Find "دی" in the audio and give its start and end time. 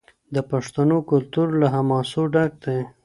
2.63-2.79